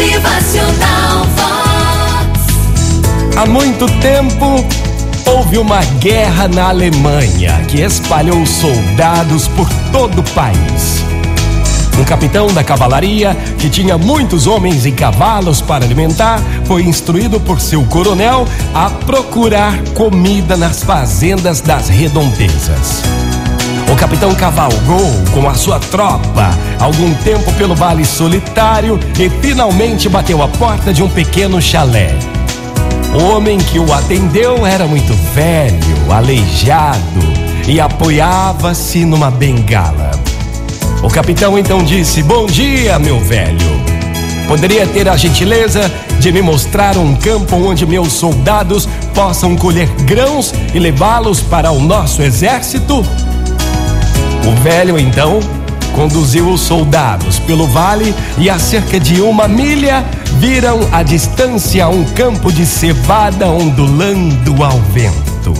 Motivacional 0.00 1.26
Vox. 1.36 2.40
Há 3.36 3.44
muito 3.44 3.86
tempo 4.00 4.64
houve 5.26 5.58
uma 5.58 5.84
guerra 6.00 6.48
na 6.48 6.70
Alemanha 6.70 7.62
que 7.68 7.82
espalhou 7.82 8.46
soldados 8.46 9.46
por 9.48 9.68
todo 9.92 10.20
o 10.20 10.30
país. 10.30 11.04
Um 11.98 12.04
capitão 12.04 12.46
da 12.46 12.64
cavalaria, 12.64 13.34
que 13.58 13.68
tinha 13.68 13.98
muitos 13.98 14.46
homens 14.46 14.86
e 14.86 14.92
cavalos 14.92 15.60
para 15.60 15.84
alimentar, 15.84 16.40
foi 16.64 16.82
instruído 16.82 17.38
por 17.38 17.60
seu 17.60 17.84
coronel 17.84 18.48
a 18.72 18.88
procurar 18.88 19.76
comida 19.94 20.56
nas 20.56 20.82
fazendas 20.82 21.60
das 21.60 21.90
redondezas. 21.90 23.02
O 23.92 23.96
capitão 23.96 24.32
cavalgou 24.34 25.10
com 25.34 25.48
a 25.48 25.54
sua 25.54 25.78
tropa 25.78 26.50
algum 26.80 27.12
tempo 27.14 27.52
pelo 27.52 27.74
vale 27.74 28.04
solitário 28.04 28.98
e 29.18 29.28
finalmente 29.28 30.08
bateu 30.08 30.42
a 30.42 30.48
porta 30.48 30.92
de 30.92 31.02
um 31.02 31.08
pequeno 31.08 31.60
chalé. 31.60 32.16
O 33.14 33.22
homem 33.24 33.58
que 33.58 33.78
o 33.78 33.92
atendeu 33.92 34.66
era 34.66 34.86
muito 34.86 35.12
velho, 35.34 36.10
aleijado 36.10 37.20
e 37.68 37.80
apoiava-se 37.80 39.04
numa 39.04 39.30
bengala. 39.30 40.10
O 41.02 41.08
capitão 41.08 41.58
então 41.58 41.82
disse: 41.82 42.22
Bom 42.22 42.46
dia, 42.46 42.98
meu 42.98 43.18
velho. 43.20 43.80
Poderia 44.48 44.86
ter 44.86 45.08
a 45.08 45.16
gentileza 45.16 45.90
de 46.18 46.32
me 46.32 46.42
mostrar 46.42 46.96
um 46.96 47.14
campo 47.14 47.56
onde 47.56 47.86
meus 47.86 48.12
soldados 48.12 48.88
possam 49.14 49.56
colher 49.56 49.88
grãos 50.04 50.52
e 50.74 50.78
levá-los 50.78 51.40
para 51.40 51.70
o 51.70 51.80
nosso 51.80 52.22
exército? 52.22 53.04
O 54.46 54.62
velho 54.62 54.98
então 54.98 55.40
conduziu 55.94 56.48
os 56.48 56.60
soldados 56.60 57.38
pelo 57.38 57.66
vale 57.66 58.14
e 58.38 58.48
a 58.48 58.58
cerca 58.58 58.98
de 58.98 59.20
uma 59.20 59.46
milha 59.46 60.04
viram 60.38 60.80
à 60.92 61.02
distância 61.02 61.88
um 61.88 62.04
campo 62.04 62.52
de 62.52 62.64
cevada 62.64 63.46
ondulando 63.46 64.62
ao 64.62 64.78
vento. 64.92 65.54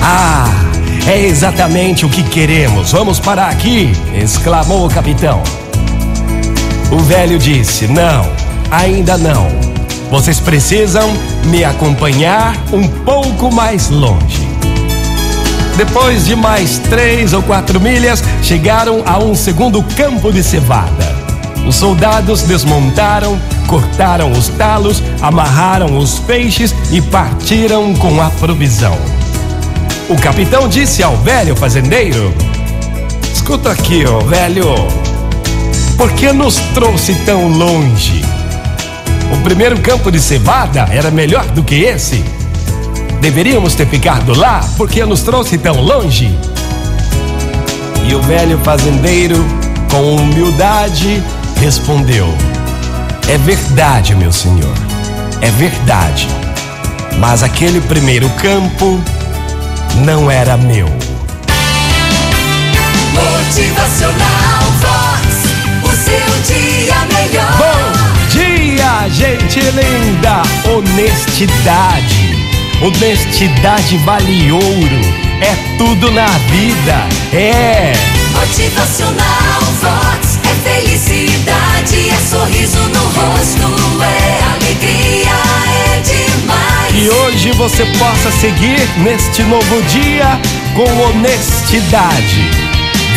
Ah! 0.00 0.66
É 1.06 1.20
exatamente 1.20 2.04
o 2.04 2.08
que 2.08 2.22
queremos. 2.24 2.90
Vamos 2.90 3.20
parar 3.20 3.48
aqui! 3.48 3.92
exclamou 4.12 4.86
o 4.86 4.90
capitão. 4.90 5.40
O 6.90 6.98
velho 6.98 7.38
disse: 7.38 7.86
Não, 7.86 8.28
ainda 8.72 9.16
não. 9.16 9.46
Vocês 10.10 10.40
precisam 10.40 11.12
me 11.44 11.62
acompanhar 11.62 12.56
um 12.72 12.88
pouco 12.88 13.52
mais 13.52 13.88
longe. 13.88 14.55
Depois 15.76 16.24
de 16.24 16.34
mais 16.34 16.78
três 16.78 17.34
ou 17.34 17.42
quatro 17.42 17.78
milhas, 17.78 18.24
chegaram 18.42 19.02
a 19.04 19.18
um 19.18 19.34
segundo 19.34 19.82
campo 19.94 20.32
de 20.32 20.42
cevada. 20.42 21.14
Os 21.66 21.76
soldados 21.76 22.42
desmontaram, 22.42 23.38
cortaram 23.66 24.32
os 24.32 24.48
talos, 24.48 25.02
amarraram 25.20 25.98
os 25.98 26.18
peixes 26.20 26.74
e 26.90 27.02
partiram 27.02 27.92
com 27.94 28.22
a 28.22 28.30
provisão. 28.30 28.96
O 30.08 30.16
capitão 30.16 30.66
disse 30.66 31.02
ao 31.02 31.14
velho 31.18 31.54
fazendeiro: 31.54 32.32
Escuta 33.34 33.72
aqui, 33.72 34.04
ó, 34.06 34.20
velho. 34.20 34.72
Por 35.98 36.10
que 36.12 36.32
nos 36.32 36.56
trouxe 36.72 37.14
tão 37.26 37.48
longe? 37.48 38.24
O 39.30 39.42
primeiro 39.42 39.78
campo 39.80 40.10
de 40.10 40.20
cevada 40.20 40.88
era 40.90 41.10
melhor 41.10 41.44
do 41.48 41.62
que 41.62 41.74
esse. 41.74 42.24
Deveríamos 43.20 43.74
ter 43.74 43.86
ficado 43.86 44.34
lá 44.34 44.60
porque 44.76 45.04
nos 45.04 45.22
trouxe 45.22 45.58
tão 45.58 45.80
longe. 45.80 46.36
E 48.08 48.14
o 48.14 48.22
velho 48.22 48.58
fazendeiro, 48.58 49.44
com 49.90 50.16
humildade, 50.16 51.22
respondeu: 51.60 52.26
É 53.28 53.36
verdade, 53.38 54.14
meu 54.14 54.32
senhor, 54.32 54.74
é 55.40 55.50
verdade. 55.50 56.28
Mas 57.18 57.42
aquele 57.42 57.80
primeiro 57.80 58.28
campo 58.30 59.00
não 60.04 60.30
era 60.30 60.56
meu. 60.56 60.86
Motivacional 63.12 64.62
Vox. 64.80 65.26
O 65.82 65.90
seu 65.96 66.54
dia 66.54 66.94
melhor. 67.12 67.56
Bom 67.56 68.28
dia, 68.30 69.08
gente 69.08 69.60
linda! 69.60 70.42
Honestidade. 70.70 72.35
Honestidade 72.80 73.96
vale 73.98 74.52
ouro. 74.52 75.00
É 75.40 75.54
tudo 75.78 76.10
na 76.10 76.26
vida. 76.26 77.08
É. 77.32 77.92
Motivacional 78.32 79.62
Vox. 79.80 80.38
É 80.44 80.82
felicidade, 80.82 82.10
é 82.10 82.16
sorriso 82.28 82.78
no 82.78 83.00
rosto, 83.00 84.02
é 84.02 84.44
alegria, 84.54 85.30
é 85.94 86.00
demais. 86.00 86.92
Que 86.92 87.08
hoje 87.08 87.50
você 87.52 87.84
possa 87.98 88.30
seguir 88.30 88.86
neste 88.98 89.42
novo 89.44 89.82
dia 89.84 90.38
com 90.74 91.02
honestidade. 91.02 92.50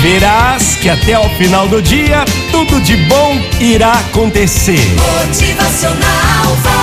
Verás 0.02 0.78
que 0.78 0.90
até 0.90 1.20
o 1.20 1.30
final 1.32 1.68
do 1.68 1.82
dia 1.82 2.24
tudo 2.52 2.80
de 2.80 2.96
bom 2.96 3.38
irá 3.60 3.92
acontecer. 3.92 4.80
Motivacional 4.96 6.56
Vox. 6.64 6.79